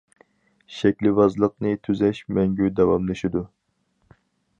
[0.77, 3.43] شەكىلۋازلىقنى تۈزەش مەڭگۈ داۋاملىشىدۇ.